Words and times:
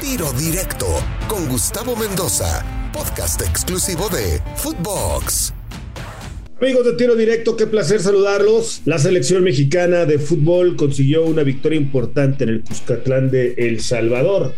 Tiro 0.00 0.32
Directo 0.32 0.86
con 1.28 1.46
Gustavo 1.46 1.94
Mendoza, 1.94 2.64
podcast 2.90 3.42
exclusivo 3.42 4.08
de 4.08 4.40
Footbox. 4.56 5.52
Amigos 6.58 6.86
de 6.86 6.94
Tiro 6.94 7.14
Directo, 7.14 7.54
qué 7.54 7.66
placer 7.66 8.00
saludarlos. 8.00 8.80
La 8.86 8.98
selección 8.98 9.44
mexicana 9.44 10.06
de 10.06 10.18
fútbol 10.18 10.76
consiguió 10.76 11.26
una 11.26 11.42
victoria 11.42 11.78
importante 11.78 12.44
en 12.44 12.50
el 12.50 12.62
Cuscatlán 12.62 13.30
de 13.30 13.52
El 13.58 13.82
Salvador. 13.82 14.54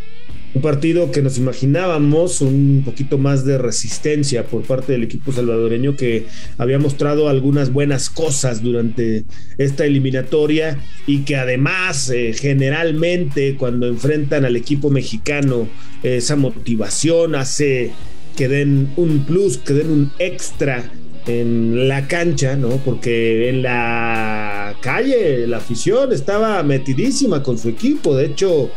Un 0.55 0.61
partido 0.61 1.11
que 1.11 1.23
nos 1.23 1.39
imaginábamos 1.39 2.43
un 2.43 2.83
poquito 2.85 3.17
más 3.17 3.47
de 3.47 3.57
resistencia 3.57 4.45
por 4.45 4.63
parte 4.63 4.93
del 4.93 5.03
equipo 5.03 5.33
salvadoreño 5.33 5.97
que 5.97 6.27
había 6.59 6.79
mostrado 6.79 7.31
algunas 7.31 7.73
buenas 7.73 8.11
cosas 8.11 8.63
durante 8.63 9.25
esta 9.57 9.87
eliminatoria 9.87 10.79
y 11.07 11.21
que 11.21 11.37
además 11.37 12.11
eh, 12.11 12.35
generalmente 12.39 13.57
cuando 13.57 13.87
enfrentan 13.87 14.45
al 14.45 14.57
equipo 14.57 14.91
mexicano 14.91 15.69
esa 16.03 16.37
motivación 16.37 17.35
hace 17.35 17.93
que 18.37 18.49
den 18.49 18.93
un 18.97 19.25
plus, 19.25 19.57
que 19.57 19.73
den 19.73 19.91
un 19.91 20.13
extra 20.19 20.91
en 21.27 21.89
la 21.89 22.09
cancha, 22.09 22.57
¿no? 22.57 22.71
Porque 22.85 23.49
en 23.49 23.63
la 23.63 24.75
calle 24.81 25.47
la 25.47 25.59
afición 25.59 26.13
estaba 26.13 26.63
metidísima 26.63 27.43
con 27.43 27.59
su 27.59 27.69
equipo. 27.69 28.17
De 28.17 28.27
hecho, 28.27 28.71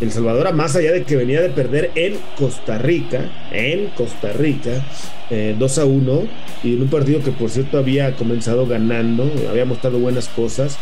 El 0.00 0.12
Salvador, 0.12 0.52
más 0.54 0.76
allá 0.76 0.92
de 0.92 1.04
que 1.04 1.16
venía 1.16 1.40
de 1.40 1.50
perder 1.50 1.90
en 1.94 2.16
Costa 2.36 2.78
Rica, 2.78 3.48
en 3.52 3.88
Costa 3.88 4.32
Rica, 4.32 4.86
2 5.30 5.30
eh, 5.30 5.80
a 5.80 5.84
1, 5.84 6.28
y 6.64 6.74
en 6.74 6.82
un 6.82 6.88
partido 6.88 7.22
que 7.22 7.32
por 7.32 7.50
cierto 7.50 7.78
había 7.78 8.14
comenzado 8.14 8.66
ganando, 8.66 9.30
había 9.50 9.64
mostrado 9.64 9.98
buenas 9.98 10.28
cosas 10.28 10.78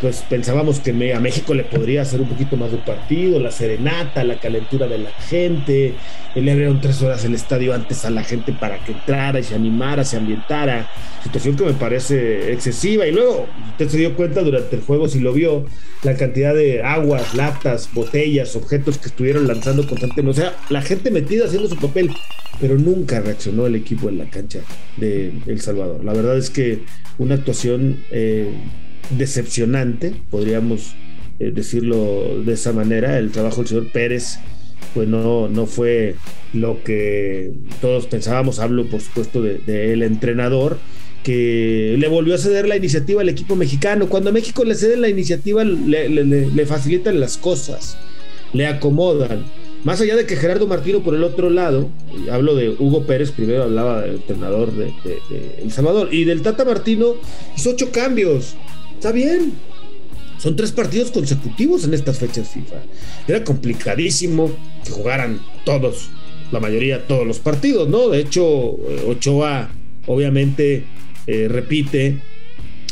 pues 0.00 0.24
pensábamos 0.28 0.80
que 0.80 0.90
a 1.12 1.20
México 1.20 1.54
le 1.54 1.64
podría 1.64 2.02
hacer 2.02 2.20
un 2.20 2.28
poquito 2.28 2.56
más 2.56 2.72
de 2.72 2.78
partido, 2.78 3.38
la 3.40 3.50
serenata, 3.50 4.24
la 4.24 4.38
calentura 4.38 4.86
de 4.86 4.98
la 4.98 5.10
gente, 5.10 5.94
le 6.34 6.50
abrieron 6.50 6.80
tres 6.80 7.00
horas 7.02 7.24
el 7.24 7.34
estadio 7.34 7.74
antes 7.74 8.04
a 8.04 8.10
la 8.10 8.24
gente 8.24 8.52
para 8.52 8.82
que 8.84 8.92
entrara 8.92 9.38
y 9.38 9.44
se 9.44 9.54
animara, 9.54 10.04
se 10.04 10.16
ambientara, 10.16 10.90
situación 11.22 11.56
que 11.56 11.64
me 11.64 11.74
parece 11.74 12.52
excesiva. 12.52 13.06
Y 13.06 13.12
luego, 13.12 13.46
usted 13.70 13.88
se 13.88 13.98
dio 13.98 14.14
cuenta 14.14 14.42
durante 14.42 14.76
el 14.76 14.82
juego, 14.82 15.08
si 15.08 15.20
lo 15.20 15.32
vio, 15.32 15.64
la 16.02 16.16
cantidad 16.16 16.54
de 16.54 16.82
aguas, 16.82 17.34
latas, 17.34 17.88
botellas, 17.92 18.56
objetos 18.56 18.98
que 18.98 19.08
estuvieron 19.08 19.46
lanzando 19.46 19.86
constantemente. 19.86 20.40
O 20.40 20.44
sea, 20.44 20.56
la 20.70 20.82
gente 20.82 21.10
metida 21.10 21.46
haciendo 21.46 21.68
su 21.68 21.76
papel, 21.76 22.10
pero 22.60 22.76
nunca 22.76 23.20
reaccionó 23.20 23.66
el 23.66 23.76
equipo 23.76 24.08
en 24.08 24.18
la 24.18 24.28
cancha 24.28 24.60
de 24.96 25.32
El 25.46 25.60
Salvador. 25.60 26.04
La 26.04 26.12
verdad 26.12 26.36
es 26.36 26.50
que 26.50 26.80
una 27.18 27.36
actuación... 27.36 28.04
Eh, 28.10 28.52
decepcionante, 29.10 30.14
podríamos 30.30 30.94
eh, 31.38 31.50
decirlo 31.54 32.42
de 32.44 32.52
esa 32.52 32.72
manera. 32.72 33.18
El 33.18 33.30
trabajo 33.30 33.58
del 33.58 33.68
señor 33.68 33.92
Pérez 33.92 34.38
pues 34.94 35.08
no, 35.08 35.48
no 35.48 35.66
fue 35.66 36.14
lo 36.52 36.82
que 36.84 37.52
todos 37.80 38.06
pensábamos. 38.06 38.60
Hablo, 38.60 38.86
por 38.86 39.00
supuesto, 39.00 39.42
del 39.42 39.64
de, 39.66 39.92
el 39.92 40.02
entrenador 40.02 40.78
que 41.24 41.96
le 41.98 42.06
volvió 42.08 42.34
a 42.34 42.38
ceder 42.38 42.68
la 42.68 42.76
iniciativa 42.76 43.22
al 43.22 43.28
equipo 43.28 43.56
mexicano. 43.56 44.08
Cuando 44.08 44.30
a 44.30 44.32
México 44.32 44.64
le 44.64 44.74
ceden 44.74 45.00
la 45.00 45.08
iniciativa, 45.08 45.64
le, 45.64 46.66
facilitan 46.66 47.18
las 47.18 47.36
cosas, 47.36 47.96
le 48.52 48.66
acomodan. 48.66 49.44
Más 49.84 50.00
allá 50.00 50.16
de 50.16 50.24
que 50.24 50.36
Gerardo 50.36 50.66
Martino 50.66 51.02
por 51.02 51.14
el 51.14 51.24
otro 51.24 51.50
lado, 51.50 51.90
hablo 52.30 52.54
de 52.54 52.70
Hugo 52.70 53.04
Pérez, 53.04 53.32
primero 53.32 53.64
hablaba 53.64 54.02
del 54.02 54.16
entrenador 54.16 54.72
de, 54.72 54.86
de 55.04 55.62
El 55.62 55.72
Salvador, 55.72 56.08
y 56.12 56.24
del 56.24 56.40
Tata 56.40 56.64
Martino 56.64 57.14
hizo 57.56 57.70
ocho 57.70 57.90
cambios. 57.90 58.54
Está 59.04 59.12
bien. 59.12 59.52
Son 60.38 60.56
tres 60.56 60.72
partidos 60.72 61.10
consecutivos 61.10 61.84
en 61.84 61.92
estas 61.92 62.18
fechas 62.18 62.48
FIFA. 62.48 62.76
Era 63.28 63.44
complicadísimo 63.44 64.50
que 64.82 64.92
jugaran 64.92 65.40
todos, 65.66 66.08
la 66.50 66.58
mayoría, 66.58 67.06
todos 67.06 67.26
los 67.26 67.38
partidos, 67.38 67.86
¿no? 67.86 68.08
De 68.08 68.20
hecho, 68.20 68.78
eh, 68.88 69.04
Ochoa 69.06 69.68
obviamente 70.06 70.84
eh, 71.26 71.48
repite 71.50 72.16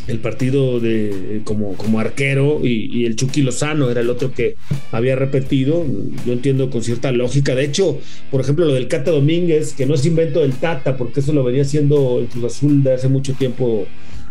el 0.07 0.19
partido 0.19 0.81
de 0.81 1.41
como, 1.45 1.79
como 1.79 1.99
arquero 1.99 2.61
y, 2.63 3.07
el 3.07 3.17
Chucky 3.17 3.41
Lozano 3.41 3.89
era 3.89 4.03
el 4.03 4.11
otro 4.11 4.35
que 4.35 4.57
había 4.91 5.17
repetido. 5.17 5.87
Yo 6.27 6.35
entiendo 6.35 6.69
con 6.69 6.83
cierta 6.83 7.11
lógica. 7.11 7.55
De 7.55 7.65
hecho, 7.65 7.99
por 8.31 8.43
ejemplo, 8.43 8.67
lo 8.67 8.75
del 8.75 8.87
Cata 8.87 9.13
Domínguez, 9.13 9.73
que 9.73 9.87
no 9.87 9.95
es 9.95 10.05
invento 10.05 10.41
del 10.41 10.53
Tata, 10.53 10.99
porque 10.99 11.21
eso 11.21 11.33
lo 11.33 11.43
venía 11.43 11.63
haciendo 11.63 12.19
el 12.21 12.27
Cruz 12.27 12.53
Azul 12.53 12.83
de 12.83 12.93
hace 12.93 13.09
mucho 13.09 13.33
tiempo 13.33 13.87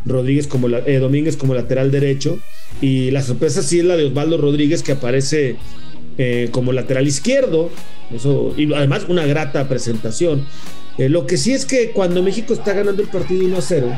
Rodríguez 0.06 0.47
como 0.47 0.67
la, 0.67 0.79
eh, 0.79 1.00
Domínguez 1.00 1.38
como 1.38 1.53
lateral 1.53 1.91
derecho. 1.91 2.39
Y 2.81 3.12
la 3.12 3.22
sorpresa 3.22 3.62
sí 3.62 3.79
es 3.79 3.85
la 3.85 3.97
de 3.97 4.06
Osvaldo 4.06 4.38
Rodríguez 4.38 4.84
que 4.84 4.94
aparece 4.94 5.56
eh, 6.17 6.50
como 6.51 6.72
lateral 6.73 7.07
izquierdo. 7.07 7.69
Eso, 8.13 8.53
y 8.57 8.73
además 8.73 9.06
una 9.07 9.25
grata 9.25 9.67
presentación. 9.67 10.45
Eh, 10.97 11.09
lo 11.09 11.25
que 11.25 11.38
sí 11.38 11.53
es 11.53 11.66
que 11.66 11.91
cuando 11.91 12.22
México 12.22 12.53
está 12.53 12.73
ganando 12.73 13.01
el 13.01 13.07
partido 13.07 13.45
1 13.45 13.57
a 13.57 13.61
0, 13.61 13.91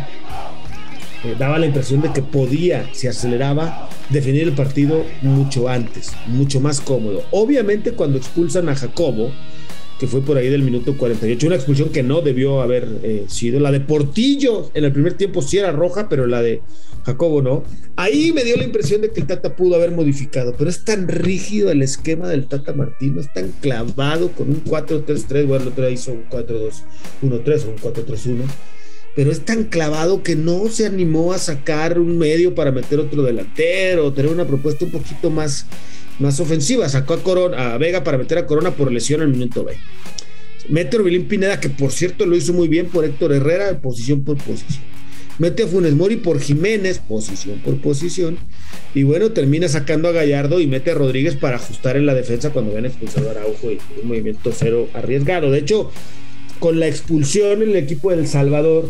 daba 1.39 1.57
la 1.57 1.65
impresión 1.65 2.01
de 2.01 2.11
que 2.11 2.21
podía, 2.21 2.89
si 2.93 3.07
aceleraba, 3.07 3.89
definir 4.09 4.43
el 4.43 4.53
partido 4.53 5.05
mucho 5.21 5.69
antes, 5.69 6.11
mucho 6.27 6.59
más 6.59 6.81
cómodo. 6.81 7.23
Obviamente 7.31 7.93
cuando 7.93 8.17
expulsan 8.17 8.69
a 8.69 8.75
Jacobo, 8.75 9.31
que 10.03 10.07
fue 10.07 10.19
por 10.19 10.35
ahí 10.35 10.49
del 10.49 10.63
minuto 10.63 10.97
48. 10.97 11.47
Una 11.47 11.55
expulsión 11.55 11.87
que 11.87 12.03
no 12.03 12.19
debió 12.19 12.61
haber 12.61 12.85
eh, 13.03 13.23
sido. 13.29 13.61
La 13.61 13.71
de 13.71 13.79
Portillo 13.79 14.69
en 14.73 14.83
el 14.83 14.91
primer 14.91 15.13
tiempo 15.13 15.41
sí 15.41 15.59
era 15.59 15.71
roja, 15.71 16.09
pero 16.09 16.27
la 16.27 16.41
de 16.41 16.61
Jacobo 17.05 17.41
no. 17.41 17.63
Ahí 17.95 18.33
me 18.33 18.43
dio 18.43 18.57
la 18.57 18.65
impresión 18.65 18.99
de 18.99 19.11
que 19.11 19.21
el 19.21 19.27
Tata 19.27 19.55
pudo 19.55 19.75
haber 19.75 19.91
modificado, 19.91 20.55
pero 20.57 20.69
es 20.69 20.83
tan 20.83 21.07
rígido 21.07 21.71
el 21.71 21.81
esquema 21.81 22.27
del 22.27 22.47
Tata 22.47 22.73
Martino, 22.73 23.21
es 23.21 23.31
tan 23.31 23.53
clavado 23.61 24.33
con 24.33 24.49
un 24.49 24.61
4-3-3, 24.65 25.47
bueno, 25.47 25.63
el 25.63 25.69
otro 25.69 25.89
hizo 25.89 26.11
un 26.11 26.25
4-2-1-3 26.29 26.73
o 27.21 27.69
un 27.69 27.77
4-3-1 27.77 28.41
pero 29.15 29.31
es 29.31 29.45
tan 29.45 29.65
clavado 29.65 30.23
que 30.23 30.35
no 30.35 30.67
se 30.69 30.87
animó 30.87 31.33
a 31.33 31.37
sacar 31.37 31.99
un 31.99 32.17
medio 32.17 32.55
para 32.55 32.71
meter 32.71 32.99
otro 32.99 33.21
delantero, 33.21 34.11
tener 34.11 34.31
una 34.31 34.45
propuesta 34.45 34.85
un 34.85 34.91
poquito 34.91 35.29
más, 35.29 35.67
más 36.19 36.39
ofensiva. 36.39 36.87
Sacó 36.89 37.13
a, 37.13 37.23
Corona, 37.23 37.73
a 37.73 37.77
Vega 37.77 38.03
para 38.03 38.17
meter 38.17 38.37
a 38.37 38.45
Corona 38.45 38.71
por 38.71 38.91
lesión 38.91 39.21
el 39.21 39.29
minuto 39.29 39.63
B. 39.63 39.73
Mete 40.69 40.95
a 40.95 40.99
Orbelín 40.99 41.27
Pineda, 41.27 41.59
que 41.59 41.69
por 41.69 41.91
cierto 41.91 42.25
lo 42.25 42.35
hizo 42.35 42.53
muy 42.53 42.67
bien 42.67 42.87
por 42.87 43.03
Héctor 43.03 43.33
Herrera, 43.33 43.79
posición 43.81 44.23
por 44.23 44.37
posición. 44.37 44.83
Mete 45.39 45.63
a 45.63 45.67
Funes 45.67 45.93
Mori 45.93 46.17
por 46.17 46.39
Jiménez, 46.39 46.99
posición 46.99 47.59
por 47.59 47.77
posición. 47.81 48.37
Y 48.93 49.03
bueno, 49.03 49.31
termina 49.31 49.67
sacando 49.67 50.07
a 50.07 50.11
Gallardo 50.11 50.59
y 50.59 50.67
mete 50.67 50.91
a 50.91 50.93
Rodríguez 50.93 51.35
para 51.35 51.55
ajustar 51.55 51.97
en 51.97 52.05
la 52.05 52.13
defensa 52.13 52.51
cuando 52.51 52.73
ven 52.73 52.85
expulsado 52.85 53.29
a 53.29 53.31
Araujo 53.31 53.71
y 53.71 53.79
un 54.01 54.07
movimiento 54.07 54.51
cero 54.55 54.87
arriesgado. 54.93 55.49
De 55.49 55.59
hecho, 55.59 55.91
con 56.59 56.79
la 56.79 56.87
expulsión 56.87 57.63
en 57.63 57.71
el 57.71 57.75
equipo 57.75 58.11
del 58.11 58.27
Salvador, 58.27 58.89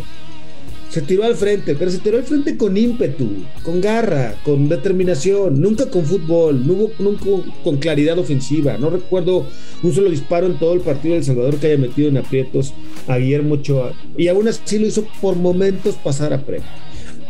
se 0.93 1.01
tiró 1.01 1.23
al 1.23 1.33
frente, 1.33 1.73
pero 1.73 1.89
se 1.89 1.97
tiró 1.97 2.17
al 2.17 2.23
frente 2.23 2.55
con 2.55 2.77
ímpetu, 2.77 3.27
con 3.63 3.81
garra, 3.81 4.35
con 4.45 4.69
determinación, 4.69 5.59
nunca 5.59 5.89
con 5.89 6.05
fútbol, 6.05 6.67
nunca 6.67 7.23
con 7.63 7.77
claridad 7.77 8.19
ofensiva. 8.19 8.77
No 8.77 8.91
recuerdo 8.91 9.47
un 9.81 9.91
solo 9.91 10.11
disparo 10.11 10.45
en 10.45 10.59
todo 10.59 10.73
el 10.73 10.81
partido 10.81 11.15
del 11.15 11.23
Salvador 11.23 11.55
que 11.55 11.65
haya 11.65 11.79
metido 11.79 12.09
en 12.09 12.17
aprietos 12.17 12.75
a 13.07 13.17
Guillermo 13.17 13.55
Ochoa. 13.55 13.93
Y 14.19 14.27
aún 14.27 14.47
así 14.47 14.77
lo 14.77 14.85
hizo 14.85 15.07
por 15.19 15.35
momentos 15.35 15.95
pasar 15.95 16.31
a 16.31 16.45
pre. 16.45 16.61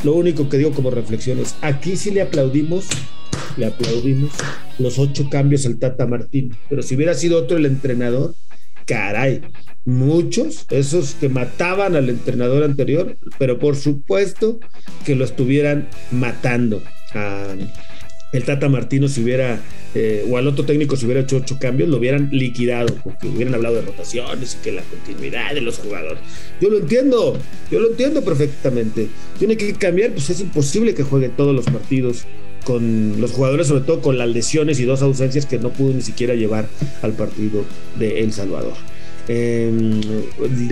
Lo 0.04 0.14
único 0.14 0.50
que 0.50 0.58
digo 0.58 0.72
como 0.72 0.92
reflexión 0.92 1.40
es, 1.40 1.56
aquí 1.62 1.96
sí 1.96 2.12
le 2.12 2.22
aplaudimos, 2.22 2.88
le 3.56 3.68
aplaudimos 3.68 4.32
los 4.78 5.00
ocho 5.00 5.30
cambios 5.30 5.66
al 5.66 5.80
Tata 5.80 6.06
Martín. 6.06 6.54
Pero 6.70 6.84
si 6.84 6.96
hubiera 6.96 7.14
sido 7.14 7.40
otro 7.40 7.56
el 7.56 7.66
entrenador, 7.66 8.36
caray, 8.86 9.42
muchos, 9.86 10.66
esos 10.70 11.16
que 11.16 11.30
mataban 11.30 11.96
al 11.96 12.10
entrenador 12.10 12.64
anterior, 12.64 13.18
pero 13.38 13.60
por 13.60 13.76
supuesto 13.76 14.60
que 15.06 15.16
lo 15.16 15.26
estuvieran 15.26 15.90
matando. 16.12 16.82
el 18.34 18.44
Tata 18.44 18.68
Martino 18.68 19.08
si 19.08 19.22
hubiera, 19.24 19.62
eh, 19.94 20.26
o 20.28 20.38
al 20.38 20.48
otro 20.48 20.66
técnico 20.66 20.96
si 20.96 21.06
hubiera 21.06 21.22
hecho 21.22 21.38
ocho 21.38 21.58
cambios, 21.60 21.90
lo 21.90 21.98
hubieran 21.98 22.30
liquidado, 22.32 22.96
porque 23.04 23.28
hubieran 23.28 23.54
hablado 23.54 23.76
de 23.76 23.82
rotaciones 23.84 24.58
y 24.60 24.64
que 24.64 24.72
la 24.72 24.82
continuidad 24.82 25.54
de 25.54 25.62
los 25.62 25.78
jugadores. 25.78 26.20
Yo 26.60 26.70
lo 26.70 26.80
entiendo, 26.80 27.38
yo 27.70 27.80
lo 27.80 27.90
entiendo 27.90 28.24
perfectamente. 28.24 29.08
Tiene 29.38 29.58
que 29.58 29.74
cambiar, 29.74 30.12
pues 30.12 30.30
es 30.30 30.40
imposible 30.40 30.96
que 30.96 31.04
juegue 31.04 31.30
todos 31.30 31.54
los 31.54 31.66
partidos 31.66 32.26
con 32.64 33.20
los 33.20 33.32
jugadores, 33.32 33.68
sobre 33.68 33.84
todo 33.84 34.02
con 34.02 34.18
las 34.18 34.30
lesiones 34.30 34.80
y 34.80 34.86
dos 34.86 35.02
ausencias 35.02 35.46
que 35.46 35.60
no 35.60 35.70
pudo 35.70 35.94
ni 35.94 36.02
siquiera 36.02 36.36
llevar 36.36 36.68
al 37.02 37.14
partido 37.14 37.64
de 37.98 38.22
El 38.22 38.34
Salvador. 38.34 38.74
Em, 39.28 40.02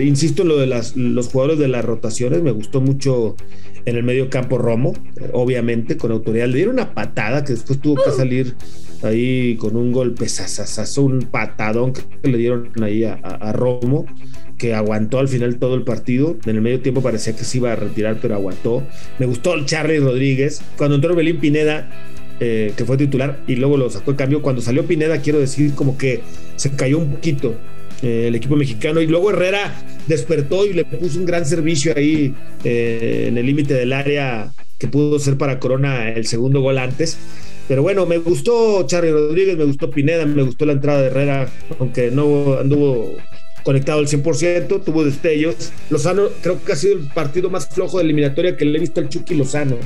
insisto 0.00 0.42
en 0.42 0.48
lo 0.48 0.58
de 0.58 0.66
las, 0.66 0.96
los 0.96 1.28
jugadores 1.28 1.58
de 1.58 1.68
las 1.68 1.84
rotaciones, 1.84 2.42
me 2.42 2.50
gustó 2.50 2.80
mucho 2.80 3.36
en 3.84 3.96
el 3.96 4.02
medio 4.02 4.28
campo 4.30 4.58
Romo, 4.58 4.92
obviamente, 5.32 5.96
con 5.96 6.12
autoridad. 6.12 6.46
Le 6.46 6.56
dieron 6.56 6.74
una 6.74 6.94
patada 6.94 7.44
que 7.44 7.52
después 7.52 7.80
tuvo 7.80 8.02
que 8.02 8.10
salir 8.10 8.54
ahí 9.02 9.56
con 9.56 9.76
un 9.76 9.92
golpe, 9.92 10.28
sasasazo, 10.28 11.02
un 11.02 11.22
patadón 11.22 11.92
que 11.92 12.02
le 12.28 12.38
dieron 12.38 12.70
ahí 12.82 13.04
a, 13.04 13.52
Romo, 13.52 14.06
que 14.58 14.74
aguantó 14.74 15.18
al 15.18 15.28
final 15.28 15.58
todo 15.58 15.74
el 15.74 15.82
partido. 15.82 16.36
En 16.46 16.56
el 16.56 16.62
medio 16.62 16.80
tiempo 16.80 17.02
parecía 17.02 17.34
que 17.34 17.44
se 17.44 17.58
iba 17.58 17.72
a 17.72 17.76
retirar, 17.76 18.18
pero 18.20 18.34
aguantó. 18.34 18.82
Me 19.18 19.26
gustó 19.26 19.54
el 19.54 19.66
Charlie 19.66 19.98
Rodríguez. 19.98 20.62
Cuando 20.76 20.96
entró 20.96 21.14
Belín 21.14 21.38
Pineda, 21.38 21.90
eh, 22.40 22.72
que 22.76 22.84
fue 22.84 22.96
titular 22.96 23.40
y 23.46 23.56
luego 23.56 23.76
lo 23.76 23.90
sacó 23.90 24.12
el 24.12 24.16
cambio. 24.16 24.42
Cuando 24.42 24.62
salió 24.62 24.86
Pineda, 24.86 25.18
quiero 25.18 25.40
decir, 25.40 25.74
como 25.74 25.98
que 25.98 26.20
se 26.56 26.70
cayó 26.70 26.98
un 26.98 27.10
poquito 27.10 27.56
eh, 28.02 28.26
el 28.28 28.34
equipo 28.34 28.56
mexicano. 28.56 29.00
Y 29.00 29.06
luego 29.06 29.30
Herrera 29.30 29.72
despertó 30.06 30.66
y 30.66 30.72
le 30.72 30.84
puso 30.84 31.18
un 31.18 31.26
gran 31.26 31.46
servicio 31.46 31.94
ahí 31.96 32.34
eh, 32.64 33.26
en 33.28 33.38
el 33.38 33.46
límite 33.46 33.74
del 33.74 33.92
área 33.92 34.52
que 34.78 34.88
pudo 34.88 35.18
ser 35.18 35.38
para 35.38 35.58
Corona 35.58 36.10
el 36.10 36.26
segundo 36.26 36.60
gol 36.60 36.78
antes. 36.78 37.16
Pero 37.68 37.82
bueno, 37.82 38.04
me 38.06 38.18
gustó 38.18 38.84
Charlie 38.86 39.12
Rodríguez, 39.12 39.56
me 39.56 39.64
gustó 39.64 39.90
Pineda, 39.90 40.26
me 40.26 40.42
gustó 40.42 40.66
la 40.66 40.72
entrada 40.72 41.00
de 41.00 41.06
Herrera, 41.06 41.48
aunque 41.78 42.10
no 42.10 42.58
anduvo 42.58 43.16
conectado 43.62 44.00
al 44.00 44.08
100%, 44.08 44.82
tuvo 44.84 45.04
destellos. 45.04 45.72
Lozano 45.88 46.28
creo 46.42 46.62
que 46.64 46.72
ha 46.72 46.76
sido 46.76 46.94
el 46.94 47.06
partido 47.08 47.50
más 47.50 47.68
flojo 47.68 47.98
de 47.98 48.04
eliminatoria 48.04 48.56
que 48.56 48.64
le 48.64 48.78
he 48.78 48.80
visto 48.80 49.00
al 49.00 49.08
Chucky 49.08 49.34
Lozano. 49.34 49.76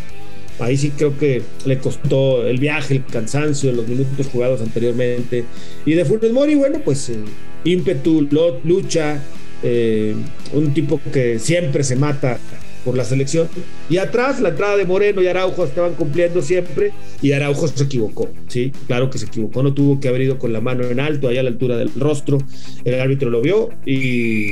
Ahí 0.58 0.76
sí 0.78 0.90
creo 0.96 1.18
que 1.18 1.42
le 1.66 1.78
costó 1.78 2.46
el 2.46 2.58
viaje, 2.58 2.94
el 2.94 3.04
cansancio, 3.04 3.72
los 3.72 3.86
minutos 3.86 4.26
jugados 4.28 4.62
anteriormente. 4.62 5.44
Y 5.84 5.92
de 5.92 6.04
Funes 6.06 6.32
Mori, 6.32 6.54
bueno, 6.54 6.80
pues 6.82 7.10
eh, 7.10 7.18
ímpetu, 7.66 8.28
lucha, 8.64 9.22
eh, 9.62 10.14
un 10.52 10.72
tipo 10.72 11.00
que 11.12 11.38
siempre 11.38 11.84
se 11.84 11.96
mata 11.96 12.38
por 12.84 12.96
la 12.96 13.04
selección. 13.04 13.48
Y 13.90 13.98
atrás, 13.98 14.40
la 14.40 14.50
entrada 14.50 14.76
de 14.76 14.84
Moreno 14.84 15.20
y 15.20 15.26
Araujo 15.26 15.64
estaban 15.64 15.94
cumpliendo 15.94 16.40
siempre 16.40 16.92
y 17.20 17.32
Araujo 17.32 17.66
se 17.66 17.84
equivocó, 17.84 18.30
¿sí? 18.46 18.72
Claro 18.86 19.10
que 19.10 19.18
se 19.18 19.26
equivocó, 19.26 19.62
no 19.62 19.74
tuvo 19.74 19.98
que 19.98 20.08
haber 20.08 20.22
ido 20.22 20.38
con 20.38 20.52
la 20.52 20.60
mano 20.60 20.84
en 20.84 21.00
alto, 21.00 21.28
allá 21.28 21.40
a 21.40 21.42
la 21.42 21.50
altura 21.50 21.76
del 21.76 21.90
rostro. 21.96 22.38
El 22.84 23.00
árbitro 23.00 23.28
lo 23.28 23.42
vio 23.42 23.70
y 23.84 24.50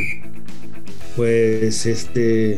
pues 1.14 1.86
este, 1.86 2.56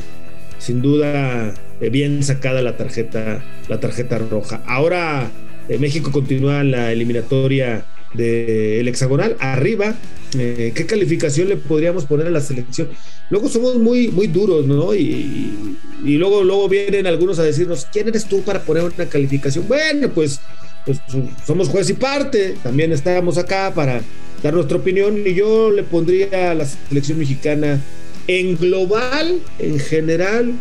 sin 0.59 0.81
duda, 0.81 1.53
eh, 1.83 1.91
bien 1.91 2.23
sacada 2.23 2.63
la 2.63 2.79
tarjeta, 2.79 3.45
la 3.69 3.79
tarjeta 3.79 4.19
roja. 4.19 4.63
Ahora 4.67 5.31
eh, 5.69 5.79
México 5.79 6.11
continúa 6.11 6.65
la 6.65 6.91
eliminatoria 6.91 7.85
del 8.17 8.89
hexagonal 8.89 9.37
arriba. 9.41 9.95
Eh, 10.39 10.73
¿Qué 10.75 10.87
calificación 10.87 11.49
le 11.49 11.57
podríamos 11.57 12.05
poner 12.05 12.27
a 12.27 12.31
la 12.31 12.41
selección? 12.41 12.89
Luego 13.31 13.49
somos 13.49 13.77
muy, 13.77 14.09
muy 14.09 14.27
duros, 14.27 14.67
¿no? 14.67 14.95
Y, 14.95 15.79
luego, 16.03 16.45
luego 16.45 16.69
vienen 16.69 17.07
algunos 17.07 17.39
a 17.39 17.43
decirnos, 17.43 17.87
¿quién 17.93 18.09
eres 18.09 18.27
tú 18.27 18.43
para 18.43 18.63
poner 18.63 18.85
una 18.85 19.07
calificación? 19.07 19.67
Bueno, 19.67 20.11
pues, 20.11 20.41
pues 20.85 21.01
somos 21.47 21.69
juez 21.69 21.91
y 21.91 21.95
parte, 21.95 22.57
también 22.63 22.93
estamos 22.93 23.39
acá 23.39 23.73
para 23.75 24.03
dar 24.43 24.55
nuestra 24.55 24.77
opinión 24.77 25.19
y 25.25 25.35
yo 25.35 25.71
le 25.71 25.83
pondría 25.83 26.51
a 26.51 26.55
la 26.55 26.67
selección 26.67 27.19
mexicana 27.19 27.81
en 28.29 28.57
global, 28.57 29.41
en 29.59 29.79
general, 29.79 30.53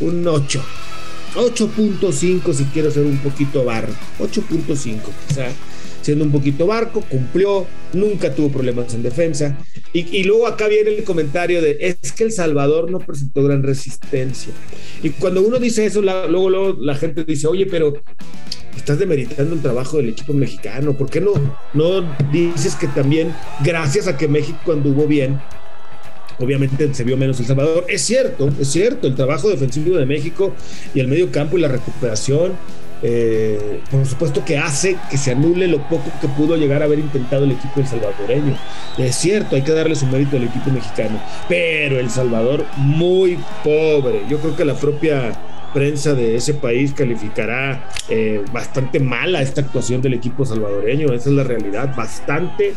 un 0.00 0.26
8. 0.26 0.62
8.5 1.34 2.52
si 2.52 2.64
quiero 2.64 2.90
ser 2.90 3.04
un 3.04 3.18
poquito 3.18 3.64
barro. 3.64 3.92
8.5 4.18 4.98
quizá 5.28 5.46
siendo 6.02 6.24
un 6.24 6.32
poquito 6.32 6.66
barco, 6.66 7.02
cumplió, 7.02 7.66
nunca 7.92 8.34
tuvo 8.34 8.50
problemas 8.50 8.94
en 8.94 9.02
defensa. 9.02 9.58
Y, 9.92 10.22
luego 10.22 10.46
acá 10.46 10.68
viene 10.68 10.90
el 10.90 11.04
comentario 11.04 11.60
de, 11.60 11.76
es 11.80 12.12
que 12.12 12.24
El 12.24 12.32
Salvador 12.32 12.90
no 12.90 13.00
presentó 13.00 13.42
gran 13.42 13.62
resistencia. 13.62 14.52
Y 15.02 15.10
cuando 15.10 15.42
uno 15.42 15.58
dice 15.58 15.84
eso, 15.84 16.00
luego, 16.00 16.48
luego 16.48 16.76
la 16.80 16.94
gente 16.94 17.24
dice, 17.24 17.48
oye, 17.48 17.66
pero 17.66 17.94
estás 18.76 18.98
demeritando 18.98 19.54
el 19.54 19.60
trabajo 19.60 19.96
del 19.96 20.10
equipo 20.10 20.32
mexicano, 20.32 20.96
¿por 20.96 21.10
qué 21.10 21.20
no, 21.20 21.32
no 21.74 22.16
dices 22.30 22.76
que 22.76 22.86
también, 22.86 23.34
gracias 23.64 24.06
a 24.06 24.16
que 24.16 24.28
México 24.28 24.72
anduvo 24.72 25.06
bien, 25.08 25.40
obviamente 26.38 26.92
se 26.94 27.04
vio 27.04 27.16
menos 27.16 27.38
El 27.40 27.46
Salvador. 27.46 27.84
Es 27.88 28.02
cierto, 28.02 28.50
es 28.58 28.68
cierto, 28.68 29.06
el 29.06 29.14
trabajo 29.14 29.48
defensivo 29.50 29.96
de 29.96 30.06
México 30.06 30.54
y 30.94 31.00
el 31.00 31.08
medio 31.08 31.30
campo 31.30 31.58
y 31.58 31.60
la 31.60 31.68
recuperación 31.68 32.52
eh, 33.02 33.80
por 33.90 34.04
supuesto 34.06 34.44
que 34.44 34.58
hace 34.58 34.96
que 35.10 35.16
se 35.16 35.32
anule 35.32 35.66
lo 35.68 35.78
poco 35.88 36.10
que 36.20 36.28
pudo 36.28 36.56
llegar 36.56 36.82
a 36.82 36.84
haber 36.84 36.98
intentado 36.98 37.44
el 37.44 37.52
equipo 37.52 37.80
el 37.80 37.86
salvadoreño. 37.86 38.56
Es 38.98 39.16
cierto, 39.16 39.56
hay 39.56 39.62
que 39.62 39.72
darle 39.72 39.94
su 39.94 40.06
mérito 40.06 40.36
al 40.36 40.44
equipo 40.44 40.70
mexicano, 40.70 41.20
pero 41.48 41.98
El 41.98 42.10
Salvador 42.10 42.66
muy 42.76 43.38
pobre. 43.64 44.22
Yo 44.28 44.38
creo 44.38 44.56
que 44.56 44.64
la 44.64 44.74
propia 44.74 45.32
prensa 45.72 46.14
de 46.14 46.36
ese 46.36 46.54
país 46.54 46.92
calificará 46.92 47.88
eh, 48.08 48.44
bastante 48.52 49.00
mala 49.00 49.40
esta 49.40 49.60
actuación 49.60 50.02
del 50.02 50.14
equipo 50.14 50.44
salvadoreño, 50.44 51.12
esa 51.12 51.30
es 51.30 51.36
la 51.36 51.44
realidad, 51.44 51.94
bastante 51.96 52.74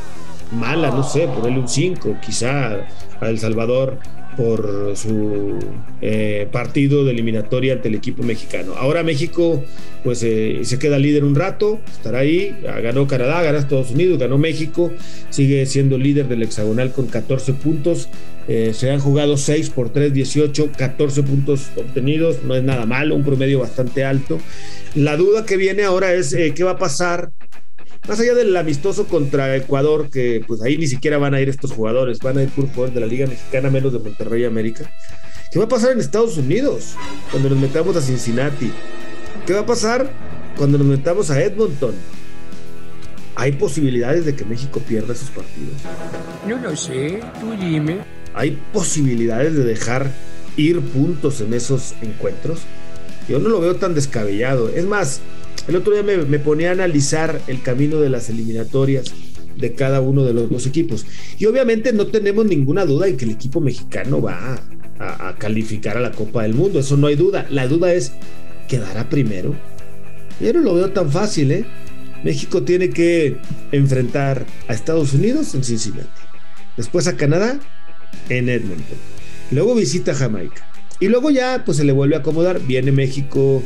mala, 0.51 0.91
no 0.91 1.03
sé, 1.03 1.27
ponerle 1.27 1.59
un 1.59 1.67
5 1.67 2.17
quizá 2.21 2.85
a 3.19 3.29
El 3.29 3.39
Salvador 3.39 3.97
por 4.35 4.93
su 4.95 5.59
eh, 6.01 6.47
partido 6.51 7.05
de 7.05 7.11
eliminatoria 7.11 7.73
ante 7.73 7.87
el 7.87 7.95
equipo 7.95 8.23
mexicano. 8.23 8.73
Ahora 8.77 9.03
México 9.03 9.63
pues 10.03 10.21
eh, 10.23 10.59
se 10.63 10.79
queda 10.79 10.99
líder 10.99 11.23
un 11.23 11.35
rato, 11.35 11.79
estará 11.89 12.19
ahí, 12.19 12.55
ganó 12.61 13.07
Canadá, 13.07 13.41
ganó 13.41 13.57
Estados 13.57 13.91
Unidos, 13.91 14.19
ganó 14.19 14.37
México, 14.37 14.91
sigue 15.29 15.65
siendo 15.65 15.97
líder 15.97 16.27
del 16.27 16.43
hexagonal 16.43 16.91
con 16.91 17.07
14 17.07 17.53
puntos, 17.53 18.09
eh, 18.49 18.71
se 18.73 18.91
han 18.91 18.99
jugado 18.99 19.37
6 19.37 19.69
por 19.69 19.91
3, 19.91 20.13
18, 20.13 20.71
14 20.77 21.23
puntos 21.23 21.69
obtenidos, 21.77 22.43
no 22.43 22.55
es 22.55 22.63
nada 22.63 22.85
malo, 22.85 23.15
un 23.15 23.23
promedio 23.23 23.59
bastante 23.59 24.03
alto. 24.03 24.39
La 24.95 25.15
duda 25.15 25.45
que 25.45 25.55
viene 25.55 25.83
ahora 25.83 26.13
es 26.13 26.35
qué 26.35 26.63
va 26.63 26.71
a 26.71 26.77
pasar 26.77 27.31
más 28.07 28.19
allá 28.19 28.33
del 28.33 28.55
amistoso 28.57 29.07
contra 29.07 29.55
Ecuador, 29.55 30.09
que 30.09 30.43
pues 30.45 30.61
ahí 30.61 30.77
ni 30.77 30.87
siquiera 30.87 31.17
van 31.17 31.33
a 31.33 31.41
ir 31.41 31.49
estos 31.49 31.71
jugadores, 31.71 32.19
van 32.19 32.37
a 32.37 32.43
ir 32.43 32.49
por 32.49 32.65
jugadores 32.65 32.93
de 32.93 32.99
la 32.99 33.07
Liga 33.07 33.27
Mexicana, 33.27 33.69
menos 33.69 33.93
de 33.93 33.99
Monterrey 33.99 34.43
América. 34.43 34.89
¿Qué 35.51 35.59
va 35.59 35.65
a 35.65 35.69
pasar 35.69 35.91
en 35.91 35.99
Estados 35.99 36.37
Unidos 36.37 36.95
cuando 37.31 37.49
nos 37.49 37.59
metamos 37.59 37.95
a 37.95 38.01
Cincinnati? 38.01 38.71
¿Qué 39.45 39.53
va 39.53 39.61
a 39.61 39.65
pasar 39.65 40.09
cuando 40.57 40.77
nos 40.77 40.87
metamos 40.87 41.29
a 41.29 41.41
Edmonton? 41.41 41.93
¿Hay 43.35 43.53
posibilidades 43.53 44.25
de 44.25 44.35
que 44.35 44.45
México 44.45 44.79
pierda 44.79 45.13
esos 45.13 45.29
partidos? 45.29 45.73
No 46.47 46.57
lo 46.57 46.75
sé, 46.75 47.19
tú 47.39 47.51
dime. 47.59 47.99
¿Hay 48.33 48.59
posibilidades 48.73 49.55
de 49.55 49.63
dejar 49.63 50.11
ir 50.57 50.81
puntos 50.81 51.41
en 51.41 51.53
esos 51.53 51.93
encuentros? 52.01 52.61
Yo 53.27 53.39
no 53.39 53.49
lo 53.49 53.61
veo 53.61 53.75
tan 53.75 53.95
descabellado. 53.95 54.69
Es 54.69 54.85
más, 54.85 55.21
el 55.67 55.75
otro 55.75 55.93
día 55.93 56.03
me, 56.03 56.39
ponía 56.39 56.69
a 56.69 56.73
analizar 56.73 57.41
el 57.47 57.61
camino 57.61 57.99
de 57.99 58.09
las 58.09 58.29
eliminatorias 58.29 59.13
de 59.55 59.73
cada 59.73 60.01
uno 60.01 60.23
de 60.23 60.33
los 60.33 60.49
dos 60.49 60.65
equipos. 60.67 61.05
Y 61.37 61.45
obviamente 61.45 61.93
no 61.93 62.07
tenemos 62.07 62.45
ninguna 62.45 62.85
duda 62.85 63.07
en 63.07 63.17
que 63.17 63.25
el 63.25 63.31
equipo 63.31 63.61
mexicano 63.61 64.21
va 64.21 64.59
a, 64.99 65.35
calificar 65.37 65.97
a 65.97 66.01
la 66.01 66.11
Copa 66.11 66.43
del 66.43 66.53
Mundo. 66.53 66.79
Eso 66.79 66.97
no 66.97 67.07
hay 67.07 67.15
duda. 67.15 67.45
La 67.49 67.67
duda 67.67 67.93
es, 67.93 68.11
¿quedará 68.67 69.09
primero? 69.09 69.55
Yo 70.39 70.53
no 70.53 70.61
lo 70.61 70.75
veo 70.75 70.91
tan 70.91 71.11
fácil, 71.11 71.51
¿eh? 71.51 71.65
México 72.23 72.63
tiene 72.63 72.89
que 72.89 73.37
enfrentar 73.71 74.45
a 74.67 74.73
Estados 74.73 75.13
Unidos 75.13 75.53
en 75.55 75.63
Cincinnati. 75.63 76.09
Después 76.77 77.07
a 77.07 77.17
Canadá 77.17 77.59
en 78.29 78.49
Edmonton. 78.49 78.97
Luego 79.51 79.75
visita 79.75 80.13
Jamaica. 80.13 80.69
Y 80.99 81.09
luego 81.09 81.31
ya 81.31 81.63
pues 81.65 81.77
se 81.77 81.83
le 81.83 81.91
vuelve 81.91 82.15
a 82.15 82.19
acomodar. 82.19 82.61
Viene 82.61 82.91
México 82.91 83.61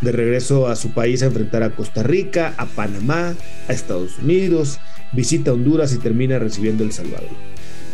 de 0.00 0.12
regreso 0.12 0.68
a 0.68 0.76
su 0.76 0.92
país 0.92 1.22
a 1.22 1.26
enfrentar 1.26 1.62
a 1.62 1.70
Costa 1.70 2.02
Rica, 2.02 2.54
a 2.56 2.66
Panamá, 2.66 3.34
a 3.68 3.72
Estados 3.72 4.18
Unidos, 4.18 4.78
visita 5.12 5.52
Honduras 5.52 5.92
y 5.92 5.98
termina 5.98 6.38
recibiendo 6.38 6.84
El 6.84 6.92
Salvador. 6.92 7.28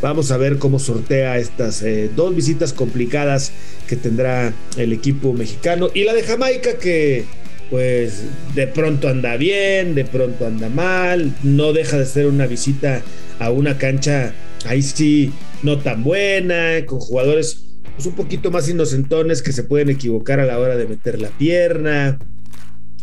Vamos 0.02 0.30
a 0.30 0.36
ver 0.36 0.58
cómo 0.58 0.78
sortea 0.78 1.38
estas 1.38 1.82
eh, 1.82 2.10
dos 2.14 2.34
visitas 2.36 2.72
complicadas 2.72 3.52
que 3.88 3.96
tendrá 3.96 4.52
el 4.76 4.92
equipo 4.92 5.32
mexicano 5.32 5.88
y 5.94 6.04
la 6.04 6.12
de 6.12 6.22
Jamaica 6.22 6.78
que 6.78 7.24
pues 7.70 8.22
de 8.54 8.66
pronto 8.68 9.08
anda 9.08 9.36
bien, 9.36 9.94
de 9.94 10.04
pronto 10.04 10.46
anda 10.46 10.68
mal, 10.68 11.34
no 11.42 11.72
deja 11.72 11.98
de 11.98 12.06
ser 12.06 12.26
una 12.26 12.46
visita 12.46 13.02
a 13.40 13.50
una 13.50 13.78
cancha 13.78 14.34
ahí 14.66 14.82
sí 14.82 15.32
no 15.62 15.78
tan 15.78 16.04
buena, 16.04 16.84
con 16.86 17.00
jugadores 17.00 17.65
pues 17.94 18.06
un 18.06 18.14
poquito 18.14 18.50
más 18.50 18.68
inocentones 18.68 19.42
que 19.42 19.52
se 19.52 19.64
pueden 19.64 19.90
equivocar 19.90 20.40
a 20.40 20.46
la 20.46 20.58
hora 20.58 20.76
de 20.76 20.86
meter 20.86 21.20
la 21.20 21.28
pierna 21.28 22.18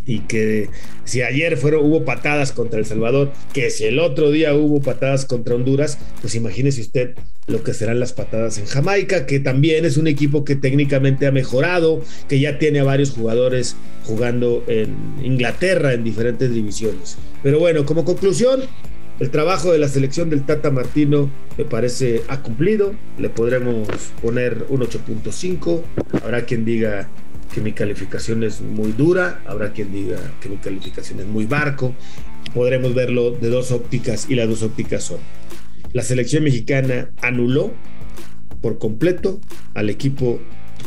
y 0.06 0.20
que 0.20 0.70
si 1.06 1.22
ayer 1.22 1.58
fueron, 1.58 1.86
hubo 1.86 2.04
patadas 2.04 2.52
contra 2.52 2.80
El 2.80 2.86
Salvador, 2.86 3.32
que 3.54 3.70
si 3.70 3.86
el 3.86 4.00
otro 4.00 4.32
día 4.32 4.54
hubo 4.54 4.82
patadas 4.82 5.26
contra 5.26 5.56
Honduras, 5.56 5.98
pues 6.22 6.36
imagínese 6.36 6.82
usted 6.82 7.16
lo 7.48 7.64
que 7.64 7.74
serán 7.74 8.00
las 8.00 8.14
patadas 8.14 8.58
en 8.58 8.66
Jamaica, 8.66 9.26
que 9.26 9.40
también 9.40 9.86
es 9.86 9.98
un 9.98 10.08
equipo 10.08 10.44
que 10.44 10.56
técnicamente 10.56 11.26
ha 11.26 11.32
mejorado, 11.32 12.02
que 12.28 12.40
ya 12.40 12.58
tiene 12.58 12.80
a 12.80 12.84
varios 12.84 13.12
jugadores 13.12 13.76
jugando 14.06 14.64
en 14.68 14.96
Inglaterra 15.24 15.94
en 15.94 16.04
diferentes 16.04 16.54
divisiones. 16.54 17.18
Pero 17.42 17.60
bueno, 17.60 17.86
como 17.86 18.06
conclusión, 18.06 18.62
el 19.20 19.30
trabajo 19.30 19.72
de 19.72 19.78
la 19.78 19.88
selección 19.88 20.30
del 20.30 20.44
Tata 20.44 20.72
Martino 20.72 21.30
me 21.58 21.66
parece 21.66 22.24
ha 22.28 22.42
cumplido. 22.42 22.94
Le 23.18 23.30
podremos 23.30 23.88
poner 24.22 24.66
un 24.70 24.82
8.5. 24.82 25.82
Habrá 26.24 26.46
quien 26.46 26.66
diga 26.66 27.10
que 27.54 27.62
mi 27.62 27.74
calificación 27.74 28.44
es 28.44 28.62
muy 28.62 28.92
dura. 28.92 29.42
Habrá 29.46 29.72
quien 29.72 29.92
diga 29.92 30.18
que 30.42 30.50
mi 30.50 30.58
calificación 30.58 31.20
es 31.20 31.28
muy 31.28 31.46
barco. 31.46 31.94
Podremos 32.54 32.94
verlo 32.96 33.32
de 33.32 33.50
dos 33.50 33.72
ópticas 33.72 34.30
y 34.30 34.36
las 34.36 34.50
dos 34.50 34.64
ópticas 34.64 35.04
son. 35.04 35.20
La 35.94 36.02
selección 36.02 36.44
mexicana 36.44 37.12
anuló 37.22 37.72
por 38.62 38.80
completo 38.80 39.40
al 39.76 39.90
equipo 39.90 40.40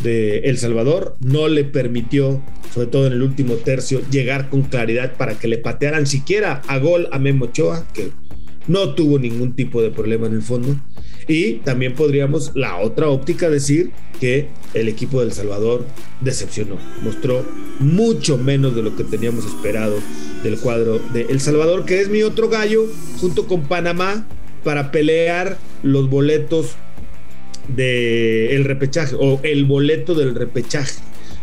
de 0.02 0.38
El 0.40 0.58
Salvador 0.58 1.16
no 1.20 1.48
le 1.48 1.64
permitió, 1.64 2.42
sobre 2.72 2.88
todo 2.88 3.06
en 3.06 3.14
el 3.14 3.22
último 3.22 3.54
tercio, 3.54 4.00
llegar 4.10 4.48
con 4.48 4.62
claridad 4.62 5.16
para 5.16 5.38
que 5.38 5.48
le 5.48 5.58
patearan 5.58 6.06
siquiera 6.06 6.62
a 6.66 6.78
gol 6.78 7.08
a 7.12 7.18
Memo 7.18 7.46
Ochoa, 7.46 7.86
que 7.92 8.10
no 8.68 8.94
tuvo 8.94 9.18
ningún 9.18 9.54
tipo 9.54 9.82
de 9.82 9.90
problema 9.90 10.26
en 10.26 10.34
el 10.34 10.42
fondo. 10.42 10.76
Y 11.28 11.54
también 11.64 11.94
podríamos, 11.94 12.52
la 12.54 12.78
otra 12.78 13.08
óptica, 13.08 13.50
decir 13.50 13.90
que 14.20 14.48
el 14.74 14.88
equipo 14.88 15.20
del 15.20 15.32
Salvador 15.32 15.84
decepcionó, 16.20 16.76
mostró 17.02 17.44
mucho 17.80 18.38
menos 18.38 18.74
de 18.74 18.82
lo 18.82 18.96
que 18.96 19.04
teníamos 19.04 19.44
esperado 19.44 19.96
del 20.42 20.58
cuadro 20.58 21.00
de 21.12 21.22
El 21.22 21.40
Salvador, 21.40 21.84
que 21.84 22.00
es 22.00 22.08
mi 22.08 22.22
otro 22.22 22.48
gallo, 22.48 22.86
junto 23.20 23.46
con 23.46 23.62
Panamá, 23.62 24.26
para 24.62 24.90
pelear 24.90 25.58
los 25.82 26.08
boletos 26.08 26.76
del 27.68 28.64
repechaje 28.64 29.14
o 29.18 29.40
el 29.42 29.64
boleto 29.64 30.14
del 30.14 30.34
repechaje. 30.34 31.00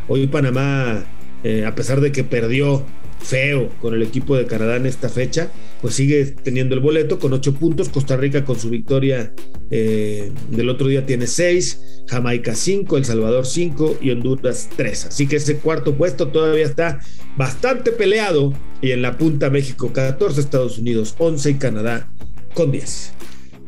Hoy 0.07 0.27
Panamá, 0.27 1.05
eh, 1.43 1.65
a 1.65 1.75
pesar 1.75 2.01
de 2.01 2.11
que 2.11 2.23
perdió 2.23 2.85
feo 3.19 3.69
con 3.81 3.93
el 3.93 4.03
equipo 4.03 4.35
de 4.35 4.45
Canadá 4.45 4.75
en 4.75 4.85
esta 4.85 5.09
fecha, 5.09 5.49
pues 5.81 5.95
sigue 5.95 6.25
teniendo 6.25 6.75
el 6.75 6.81
boleto 6.81 7.19
con 7.19 7.33
ocho 7.33 7.53
puntos. 7.53 7.89
Costa 7.89 8.17
Rica 8.17 8.43
con 8.45 8.59
su 8.59 8.69
victoria 8.69 9.33
eh, 9.71 10.31
del 10.49 10.69
otro 10.69 10.87
día 10.87 11.05
tiene 11.05 11.27
seis, 11.27 12.03
Jamaica 12.07 12.53
cinco, 12.53 12.97
El 12.97 13.05
Salvador 13.05 13.45
cinco 13.45 13.97
y 14.01 14.11
Honduras 14.11 14.69
tres. 14.75 15.05
Así 15.05 15.27
que 15.27 15.37
ese 15.37 15.57
cuarto 15.57 15.95
puesto 15.95 16.27
todavía 16.27 16.65
está 16.65 16.99
bastante 17.37 17.91
peleado 17.91 18.53
y 18.81 18.91
en 18.91 19.01
la 19.01 19.17
punta 19.17 19.49
México 19.49 19.91
14, 19.93 20.39
Estados 20.39 20.77
Unidos 20.77 21.15
11 21.17 21.51
y 21.51 21.53
Canadá 21.55 22.09
con 22.53 22.71
10. 22.71 23.13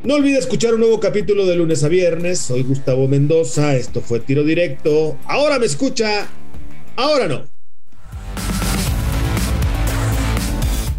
No 0.04 0.14
olvide 0.14 0.38
escuchar 0.38 0.74
un 0.74 0.80
nuevo 0.80 1.00
capítulo 1.00 1.46
de 1.46 1.56
lunes 1.56 1.82
a 1.82 1.88
viernes. 1.88 2.38
Soy 2.38 2.62
Gustavo 2.62 3.08
Mendoza, 3.08 3.74
esto 3.74 4.00
fue 4.00 4.20
Tiro 4.20 4.44
Directo. 4.44 5.18
Ahora 5.24 5.58
me 5.58 5.66
escucha, 5.66 6.28
ahora 6.96 7.26
no. 7.26 7.44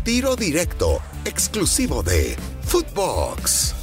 Tiro 0.04 0.36
Directo, 0.36 1.00
exclusivo 1.26 2.04
de 2.04 2.36
Footbox. 2.64 3.76